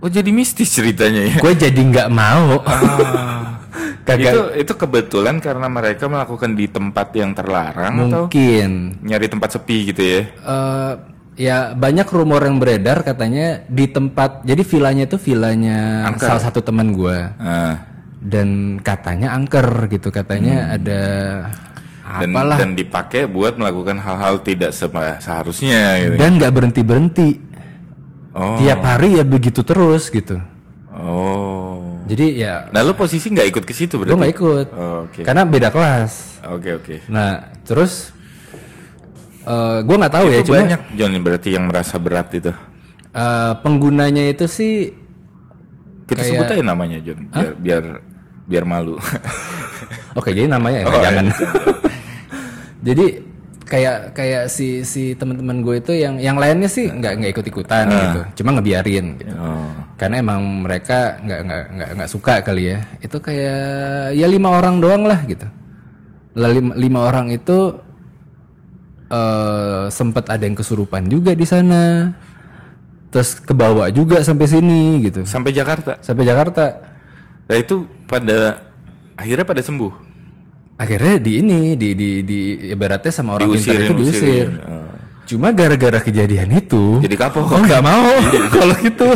[0.00, 1.34] Oh jadi mistis ceritanya ya?
[1.38, 2.58] gue jadi nggak mau
[4.02, 9.50] kagak Itu itu kebetulan karena mereka melakukan di tempat yang terlarang atau mungkin nyari tempat
[9.52, 10.20] sepi gitu ya?
[10.26, 10.92] Eh,
[11.38, 16.92] ya banyak rumor yang beredar katanya di tempat jadi vilanya itu vilanya salah satu teman
[16.92, 17.80] gue Ah.
[18.20, 21.02] dan katanya angker gitu katanya ada
[22.10, 24.90] Dan, apalah dan dipakai buat melakukan hal-hal tidak se-
[25.22, 26.14] seharusnya gitu.
[26.18, 27.28] dan nggak berhenti berhenti
[28.30, 28.54] Oh.
[28.58, 30.38] tiap hari ya begitu terus gitu.
[32.10, 34.18] Jadi ya Nah lu posisi nggak ikut ke situ gue berarti?
[34.18, 35.22] nggak ikut Oh, Oke.
[35.22, 36.94] karena beda kelas Oke oke.
[37.06, 38.10] nah terus
[39.42, 42.50] eh gue nggak tahu ya Itu cuma banyak John berarti yang merasa berat itu.
[43.10, 44.92] eh, penggunanya itu sih
[46.04, 47.84] Kita sebut aja namanya John biar biar
[48.44, 48.98] biar malu.
[50.12, 51.24] Oke, jadi namanya ya, Oh, jangan.
[51.24, 51.48] iya.
[52.90, 53.06] jadi
[53.70, 57.86] kayak kayak si si teman-teman gue itu yang yang lainnya sih nggak nggak ikut ikutan
[57.86, 59.30] gitu, cuma ngebiarin gitu.
[59.38, 59.70] oh.
[59.94, 62.78] Karena emang mereka nggak nggak nggak nggak suka kali ya.
[62.98, 65.46] Itu kayak ya lima orang doang lah gitu.
[66.34, 67.78] Lah, lima, lima orang itu
[69.10, 72.10] eh sempat ada yang kesurupan juga di sana.
[73.10, 75.22] Terus kebawa juga sampai sini gitu.
[75.22, 75.98] Sampai Jakarta.
[76.02, 76.74] Sampai Jakarta.
[77.46, 78.66] Nah itu pada
[79.14, 80.09] akhirnya pada sembuh.
[80.80, 82.38] Akhirnya di ini di di di
[82.68, 84.16] ibaratnya sama orang pintar Diusirin, itu diusir.
[84.16, 84.50] usirin.
[84.64, 84.88] Oh.
[85.22, 87.46] Cuma gara-gara kejadian itu, Jadi kapok.
[87.46, 88.10] oh nggak mau
[88.56, 89.08] kalau gitu.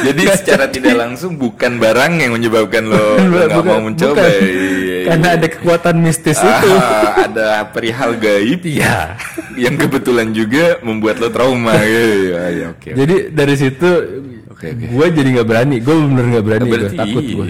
[0.00, 4.16] Jadi secara tidak langsung bukan barang yang menyebabkan lo nggak mau mencoba.
[4.16, 4.30] bukan.
[4.30, 4.98] Iya, iya.
[5.04, 6.70] Karena ada kekuatan mistis itu.
[6.72, 9.18] Ah, ada perihal gaib Iya.
[9.58, 11.76] yang kebetulan juga membuat lo trauma.
[11.84, 12.88] Iya, iya, oke.
[12.94, 13.90] Jadi dari situ
[14.48, 14.86] Oke, oke.
[14.90, 15.76] gue jadi nggak berani.
[15.78, 16.64] Gue bener nggak berani.
[16.64, 17.46] Gue Berarti takut gue.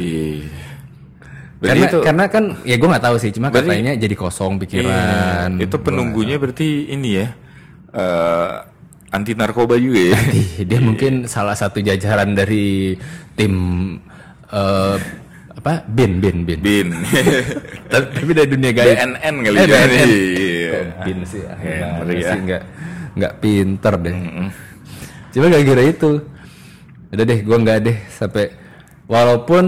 [1.58, 1.66] Iya.
[1.66, 3.30] Karena Berarti itu karena kan ya gue nggak tahu sih.
[3.30, 5.50] Cuma Berarti- katanya jadi kosong pikiran.
[5.52, 7.26] Iya, itu penunggunya berarti ini ya.
[7.88, 8.52] eh,
[9.08, 10.18] anti narkoba juga ya.
[10.30, 12.94] Ih, dia mungkin salah satu jajaran dari
[13.34, 13.54] tim
[14.46, 14.96] eh,
[15.50, 16.60] apa bin bin bin.
[16.60, 16.88] Bin.
[17.90, 18.94] tapi, dari dunia gaib.
[18.94, 19.66] BNN kali Eh, ya.
[19.66, 20.08] BNN.
[20.08, 20.80] Iya.
[21.02, 22.28] Bin sih, ah, Iya, ya.
[22.28, 22.62] sih nggak
[23.18, 24.14] nggak pinter deh.
[25.28, 26.10] Cuma gak kira itu.
[27.08, 28.52] Udah deh, gua nggak deh sampai
[29.08, 29.64] walaupun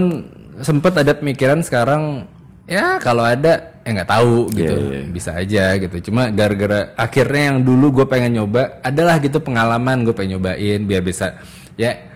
[0.63, 2.25] sempet ada pemikiran sekarang
[2.69, 4.75] ya kalau ada ya nggak tahu gitu.
[4.77, 6.11] Iya, bisa aja gitu.
[6.11, 11.01] Cuma gara-gara akhirnya yang dulu gue pengen nyoba adalah gitu pengalaman gue pengen nyobain biar
[11.01, 11.37] bisa
[11.79, 12.10] ya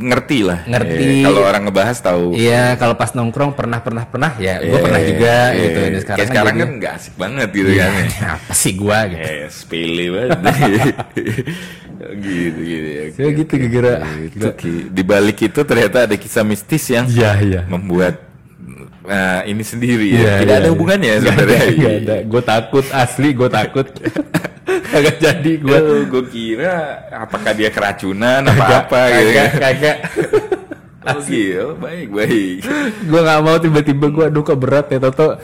[0.00, 1.04] ngerti lah Ngerti.
[1.04, 4.98] Eh, kalau orang ngebahas tahu iya kalau pas nongkrong pernah pernah pernah ya gue pernah
[4.98, 8.06] Eh, juga gitu Dan kayak sekarang, sekarang jadi, kan nggak asik banget gitu kan ya.
[8.34, 10.34] apa sih gue gitu Eh, sepele banget.
[12.00, 13.04] gitu gitu ya.
[13.12, 13.92] Ya gitu gara-gara
[14.24, 14.72] Itu, Ki.
[14.88, 18.24] di balik itu ternyata ada kisah mistis yang Iya iya membuat
[19.00, 20.16] nah, ini sendiri ya.
[20.16, 20.72] Iya, Tidak iya, ada iya.
[20.72, 21.58] hubungannya sebenarnya.
[21.58, 22.16] ada, nggak ada.
[22.24, 23.86] Gue takut asli, gue takut.
[24.90, 25.78] Kagak jadi gue.
[26.10, 26.74] Gue kira
[27.14, 29.58] apakah dia keracunan apa apa gitu Kagak, kan.
[29.58, 29.98] kagak.
[31.00, 32.60] Oh baik baik.
[33.08, 35.40] gue nggak mau tiba-tiba gue aduh berat ya Toto.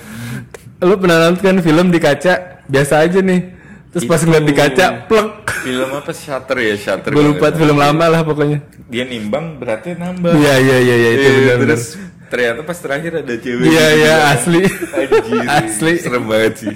[0.85, 3.57] Lu pernah nonton film di kaca biasa aja nih.
[3.97, 5.29] Terus pas ngeliat di kaca, plek.
[5.65, 7.09] Film apa Shutter ya Shutter.
[7.17, 8.61] Gue lupa film lama lah pokoknya.
[8.93, 10.37] Dia nimbang beratnya nambah.
[10.37, 11.59] Iya iya iya iya, itu Iya, benar.
[11.81, 11.85] terus
[12.27, 13.65] ternyata pas terakhir ada cewek.
[13.65, 14.33] Iya gitu iya kan.
[14.35, 14.63] asli.
[14.93, 15.93] Anjir, Asli.
[15.99, 16.75] serem banget sih.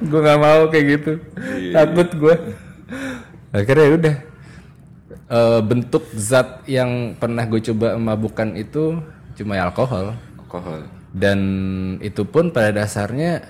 [0.00, 1.12] gue nggak mau kayak gitu.
[1.56, 2.34] Iya, Takut gue.
[3.50, 4.16] Akhirnya ya udah.
[5.30, 8.98] Eh, bentuk zat yang pernah gue coba mabukkan itu
[9.34, 10.14] cuma ya alkohol.
[10.38, 10.82] Alkohol.
[11.10, 11.38] dan
[11.98, 13.42] itu pun pada dasarnya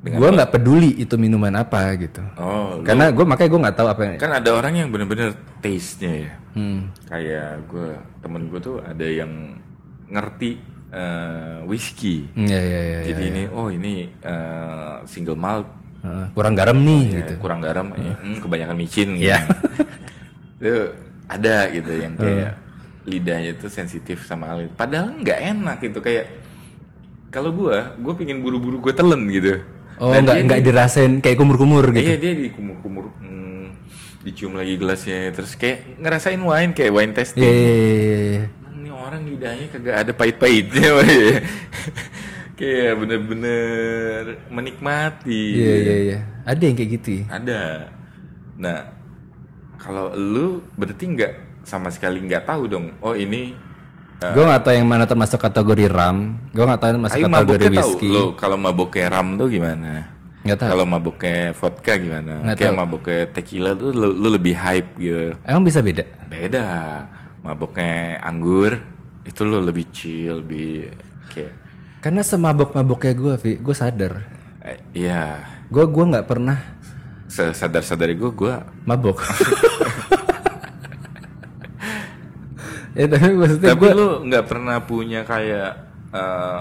[0.00, 4.00] gue nggak peduli itu minuman apa gitu Oh, karena gue makanya gue nggak tahu apa
[4.04, 6.32] yang kan ada orang yang bener-bener taste-nya ya.
[6.52, 6.88] Hmm.
[7.04, 7.88] Kayak gue,
[8.20, 9.60] temen gue tuh ada yang
[10.10, 10.50] ngerti
[10.92, 12.26] eh, whisky.
[12.32, 15.66] Hmm, ya ya ya, Jadi ini, oh ini eh, single malt,
[16.32, 19.08] kurang garam nih ya, gitu kurang garam, ya, hmm, kebanyakan micin.
[19.18, 19.38] Iya.
[19.42, 19.54] Gitu.
[20.62, 20.74] itu
[21.26, 22.54] ada gitu yang kayak
[23.06, 24.74] lidahnya tuh sensitif sama hal itu.
[24.74, 26.26] Padahal nggak enak gitu kayak
[27.30, 29.60] kalau gue, gue pingin buru-buru gue telen gitu.
[30.00, 33.66] oh Dan nggak dia nggak dirasain kayak kumur-kumur gitu Iya dia dikumur-kumur, hmm,
[34.24, 37.44] dicium lagi gelasnya, terus kayak ngerasain wine kayak wine tasting.
[37.44, 38.44] Iya, iya, iya, iya.
[39.06, 41.38] Orang lidahnya kagak ada pahit-pahitnya, ya.
[42.54, 45.42] kayak bener-bener menikmati.
[45.54, 47.24] iya iya iya ada yang kayak gitu ya?
[47.30, 47.62] Ada.
[48.56, 48.78] Nah,
[49.76, 52.86] kalau lu berarti nggak sama sekali nggak tahu dong.
[52.98, 53.54] Oh ini,
[54.18, 57.66] uh, gue nggak tahu yang mana termasuk kategori ram gue nggak tahu yang masuk kategori
[57.70, 59.92] whisky Lo kalau mabuknya ram tuh gimana?
[60.42, 62.32] nggak tahu Kalau mabuknya vodka gimana?
[62.42, 62.80] Nggak Kayak tahu.
[62.80, 65.34] mabuknya tequila tuh lu, lu lebih hype gitu.
[65.42, 66.66] emang bisa beda Beda.
[67.42, 68.78] Mabuknya anggur
[69.26, 70.94] itu lu lebih chill, lebih
[71.34, 71.52] kayak
[72.06, 73.52] karena semabok maboknya gue Vi.
[73.58, 74.22] Gue sadar.
[74.62, 75.42] Eh, iya.
[75.66, 76.58] gue gue nggak pernah
[77.26, 78.54] Sadar-sadar gue, gue
[78.86, 79.18] mabok.
[82.96, 85.70] Ya tapi maksudnya Tapi gue lu nggak pernah punya kayak
[86.16, 86.60] eh,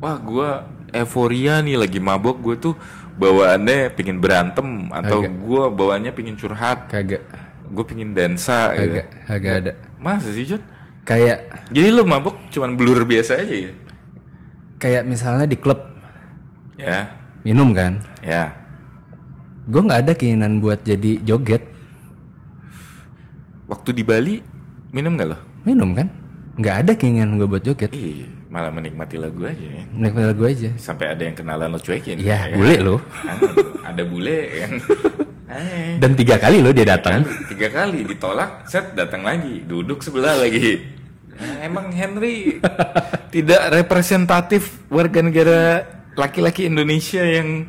[0.00, 2.40] wah gua euforia nih lagi mabok.
[2.40, 2.74] Gue tuh
[3.20, 6.88] bawaannya pingin berantem atau gua bawaannya pingin curhat.
[6.88, 7.28] Kagak.
[7.68, 9.04] Gue pingin dansa gitu.
[9.04, 9.72] kagak kagak ada.
[10.00, 10.64] Masa sih John
[11.02, 13.72] kayak jadi lu mabok cuman blur biasa aja ya?
[14.78, 15.78] Kayak misalnya di klub.
[16.74, 17.06] Ya.
[17.46, 18.02] Minum kan?
[18.22, 18.54] Ya.
[19.70, 21.62] Gue nggak ada keinginan buat jadi joget.
[23.70, 24.34] Waktu di Bali
[24.90, 25.38] minum gak lo?
[25.62, 26.10] Minum kan?
[26.58, 27.88] Nggak ada keinginan gue buat joget.
[27.94, 29.82] Ih, malah menikmati lagu aja ya.
[29.94, 30.70] menikmati lagu aja.
[30.76, 32.18] Sampai ada yang kenalan lo cuekin.
[32.20, 32.56] Iya ya.
[32.58, 32.96] bule lo.
[33.24, 33.38] Ah,
[33.94, 34.72] ada bule yang
[35.98, 37.24] Dan tiga kali lo dia datang.
[37.48, 39.62] Tiga kali ditolak set datang lagi.
[39.62, 40.80] Duduk sebelah lagi.
[41.32, 42.60] Nah, emang Henry
[43.34, 45.60] tidak representatif warga negara
[46.14, 47.66] laki-laki Indonesia yang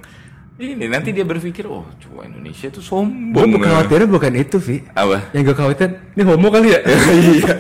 [0.60, 0.86] ini.
[0.86, 5.32] Nanti dia berpikir oh cowok Indonesia itu gue sombong khawatirnya bukan itu Vi apa?
[5.32, 6.80] Yang gue khawatir ini homo kali ya?
[7.34, 7.56] Iya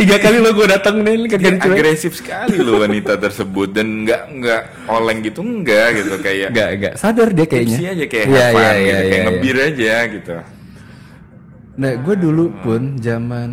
[0.00, 4.22] tiga kali lo gue datang nih kagak dicuek agresif sekali loh wanita tersebut dan nggak
[4.40, 8.40] nggak oleng gitu enggak gitu kayak nggak nggak sadar dia kayaknya tipsy aja kayak Iya,
[8.40, 10.36] have fun iya, gitu, iya, kayak iya, ngebir aja gitu
[11.78, 13.50] Nah, gue dulu pun zaman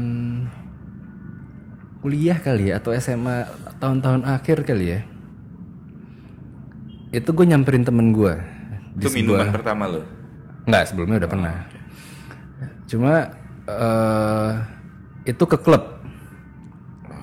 [2.01, 3.45] kuliah kali ya atau SMA
[3.77, 4.99] tahun-tahun akhir kali ya.
[7.13, 8.35] Itu gue nyamperin temen gue.
[8.95, 10.07] itu minuman pertama lo
[10.65, 11.55] Nggak, sebelumnya udah pernah.
[12.89, 13.13] Cuma
[13.69, 14.51] eh
[15.29, 15.83] itu ke klub.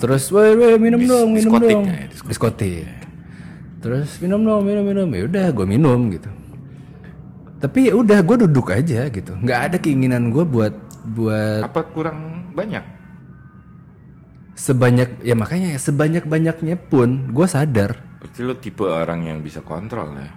[0.03, 1.85] Terus, woi, woi, minum dong, minum diskotik dong.
[1.87, 2.35] ya, diskotik.
[2.35, 2.87] Diskotik.
[3.79, 5.09] Terus minum dong, minum, minum.
[5.15, 6.31] Ya udah, gue minum gitu.
[7.63, 9.33] Tapi ya udah, gue duduk aja gitu.
[9.39, 12.85] Nggak ada keinginan gue buat buat apa kurang banyak
[14.55, 20.15] sebanyak ya makanya sebanyak banyaknya pun gue sadar berarti lo tipe orang yang bisa kontrol
[20.15, 20.31] ya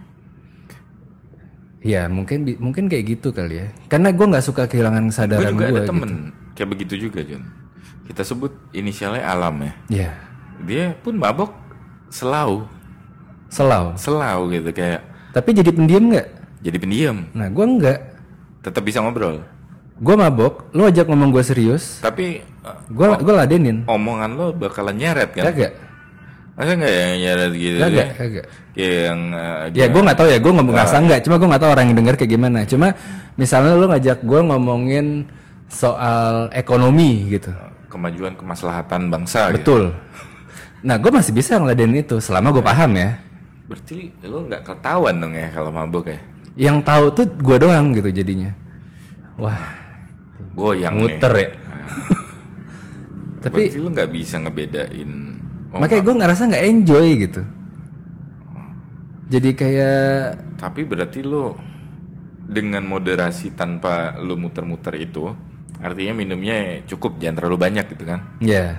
[1.86, 5.65] ya mungkin mungkin kayak gitu kali ya karena gue nggak suka kehilangan gue kesadaran juga
[5.69, 6.12] gue ada temen
[6.58, 7.45] kayak begitu juga John
[8.06, 9.74] kita sebut inisialnya Alam ya.
[9.89, 10.12] Ya
[10.63, 11.52] dia pun mabok
[12.08, 12.70] selau.
[13.52, 13.96] Selau?
[14.00, 15.04] Selau gitu kayak
[15.36, 16.28] tapi jadi pendiam nggak?
[16.63, 17.28] Jadi pendiam.
[17.36, 18.00] Nah gue nggak.
[18.63, 19.44] Tetap bisa ngobrol.
[20.00, 22.00] Gue mabok lu ajak ngomong gue serius.
[22.00, 22.39] Tapi
[22.88, 23.84] gue gue ladenin.
[23.84, 25.52] omongan lo bakalan nyeret kan?
[25.52, 25.76] kagak.
[26.56, 27.78] Masa nggak yang nyeret gitu?
[27.84, 28.08] kagak ya?
[28.15, 28.46] kagak.
[28.76, 31.20] Kayak yang eh, ya gue nggak tahu ya gue nggak ngerasa nggak.
[31.28, 32.60] Cuma gue nggak tahu orang yang denger kayak gimana.
[32.63, 32.88] Cuma
[33.36, 35.06] misalnya lu ngajak gue ngomongin
[35.68, 37.52] soal ekonomi gitu
[37.95, 39.55] kemajuan kemaslahatan bangsa gitu.
[39.63, 39.84] betul
[40.84, 43.23] nah gue masih bisa ngeladenin itu selama gue paham ya
[43.65, 46.19] Berarti lo nggak ketahuan dong ya kalau mabuk ya?
[46.53, 48.51] yang tahu tuh gue doang gitu jadinya
[49.39, 49.58] wah
[50.53, 51.41] Goyang muter nih.
[51.41, 51.49] ya
[53.47, 55.12] tapi Berarti lo nggak bisa ngebedain.
[55.73, 57.41] Oh, makanya gue ngerasa nggak enjoy gitu
[59.25, 60.01] jadi kayak
[60.62, 61.58] Tapi berarti lo
[62.45, 65.34] dengan moderasi tanpa lo muter-muter itu,
[65.77, 68.19] artinya minumnya cukup jangan terlalu banyak gitu kan?
[68.39, 68.75] ya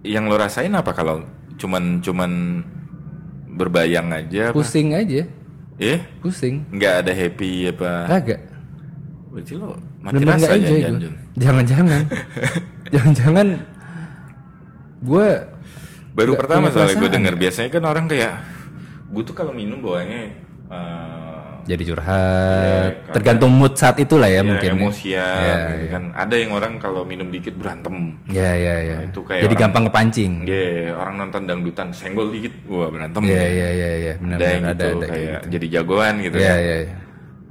[0.00, 1.22] Yang lo rasain apa kalau
[1.54, 2.30] cuman cuman
[3.50, 4.48] berbayang aja?
[4.48, 4.56] apa?
[4.56, 5.28] pusing aja
[5.76, 7.92] Eh, pusing nggak ada happy apa?
[8.08, 8.40] kagak
[9.30, 10.94] Berarti lo mati bener rasa ya, gue Jan?
[11.36, 12.02] jangan-jangan
[12.92, 13.48] jangan-jangan
[15.00, 15.28] gue
[16.10, 18.34] Baru pertama soalnya gue denger biasanya kan orang kayak
[19.06, 20.34] gue tuh kalau minum bawanya
[20.68, 21.29] eh,
[21.62, 24.74] jadi curhat Iya, tergantung mood saat itu lah ya, ya, mungkin ya.
[24.74, 26.02] emosian Ya, gitu kan.
[26.12, 28.14] Ada yang orang kalau minum dikit berantem.
[28.26, 32.28] ya ya ya Nah, itu kayak jadi orang- gampang kepancing Iya, orang nonton dangdutan senggol
[32.30, 33.22] dikit, wah berantem.
[33.24, 36.14] ya ya ya ya benar ada yang benar gitu ada ada kayak kayak jadi jagoan
[36.20, 36.58] gitu ya kan.
[36.58, 36.96] ya ya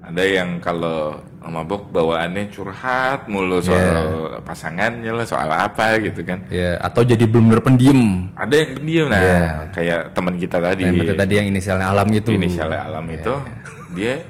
[0.01, 0.99] Ada yang kalau
[1.39, 4.01] mabok bawaannya curhat mulu soal
[4.43, 6.41] pasangannya lah, soal apa gitu kan.
[6.49, 9.41] ya atau jadi benar pendiem Ada yang pendiam nah, Iya.
[9.71, 10.81] kayak teman kita tadi.
[10.83, 13.33] yang berarti tadi yang inisialnya alam itu inisialnya alam itu
[13.95, 14.23] dia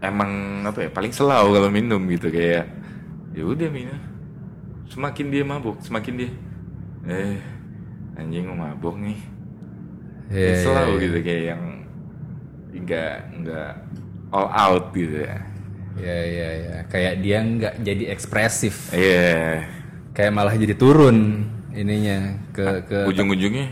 [0.00, 2.68] emang apa ya paling selau kalau minum gitu kayak
[3.36, 4.00] ya udah minum
[4.90, 6.30] semakin dia mabuk semakin dia
[7.08, 7.38] eh
[8.20, 9.18] anjing mau mabuk nih.
[10.30, 11.02] Dia iya, selau iya.
[11.08, 11.62] gitu kayak yang
[12.70, 13.72] enggak enggak
[14.30, 15.36] all out gitu ya.
[15.98, 18.92] Ya ya ya kayak dia nggak jadi ekspresif.
[18.92, 19.64] Iya.
[20.12, 23.70] Kayak malah jadi turun ininya ke ke ujung-ujungnya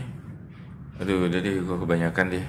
[0.99, 2.45] aduh udah deh gua kebanyakan deh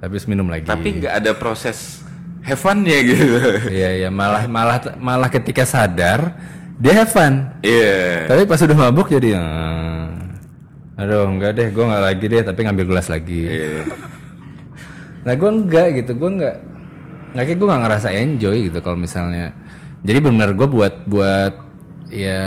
[0.00, 2.00] tapi terus minum lagi tapi nggak ada proses
[2.40, 3.24] have fun-nya gitu
[3.68, 6.32] Iya iya malah malah malah ketika sadar
[6.74, 7.44] dia have fun.
[7.60, 10.08] iya Tapi pas udah mabuk jadi "Ah,
[10.96, 13.44] aduh enggak deh gue nggak lagi deh tapi ngambil gelas lagi.
[13.44, 13.84] iya
[15.20, 16.56] Nah gue enggak gitu gue enggak
[17.30, 19.52] nggak kayak gue nggak ngerasa enjoy gitu kalau misalnya.
[20.00, 21.54] Jadi benar gue buat buat
[22.08, 22.40] ya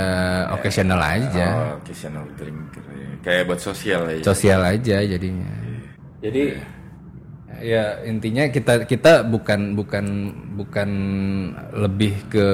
[0.52, 2.82] occasional aja, Oh, occasional drinker.
[2.90, 3.10] ya.
[3.22, 4.26] Kayak buat sosial aja.
[4.26, 5.54] sosial aja jadinya.
[6.20, 6.58] Jadi
[7.64, 10.06] ya intinya kita kita bukan bukan
[10.60, 10.90] bukan
[11.74, 12.48] lebih ke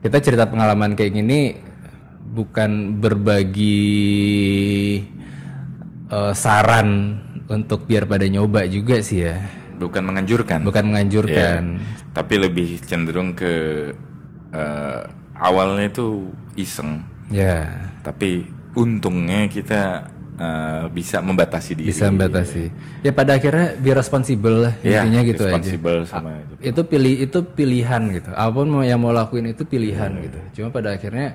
[0.00, 1.52] kita cerita pengalaman kayak gini
[2.28, 3.84] bukan berbagi
[6.08, 9.36] eh, saran untuk biar pada nyoba juga sih ya
[9.78, 10.66] Bukan menganjurkan.
[10.66, 11.78] bukan menganjurkan
[12.10, 13.52] Tapi lebih cenderung ke
[14.50, 15.00] eh,
[15.38, 16.26] awalnya itu
[16.58, 16.98] iseng.
[17.30, 17.62] ya
[18.02, 18.42] Tapi
[18.74, 21.90] untungnya kita eh, bisa membatasi diri.
[21.90, 22.64] bisa membatasi
[23.02, 26.54] ya pada akhirnya be responsible lah Iya, intinya gitu aja responsible sama itu.
[26.64, 30.22] itu pilih itu pilihan gitu apa pun yang mau lakuin itu pilihan Iya.
[30.24, 31.34] gitu cuma pada akhirnya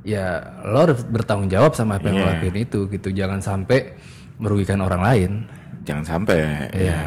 [0.00, 2.30] ya lo harus bertanggung jawab sama apa yang lo Iya.
[2.36, 3.96] lakuin itu gitu jangan sampai
[4.36, 5.32] merugikan orang lain
[5.80, 6.36] Jangan sampai.
[6.76, 6.92] Iya.
[6.92, 7.00] ya.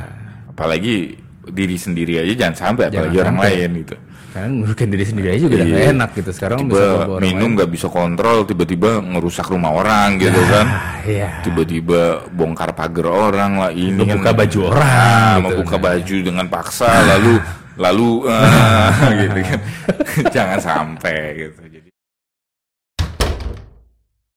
[0.49, 1.13] Apalagi
[1.45, 3.95] diri sendiri aja jangan sampai apalagi orang lain gitu.
[4.33, 7.49] Karena merugikan diri sendiri aja juga udah gak enak gitu sekarang bisa Tiba orang minum
[7.53, 10.65] nggak bisa kontrol, tiba-tiba ngerusak rumah orang gitu kan.
[10.65, 12.01] Ah, iya Tiba-tiba
[12.33, 14.17] bongkar pagar orang lah ini kan.
[14.17, 15.43] Membuka baju orang, Ah, gitu.
[15.45, 17.33] membuka baju dengan paksa lalu
[17.77, 18.89] lalu eh,
[19.21, 19.59] gitu kan.
[20.35, 21.82] Jangan sampai gitu.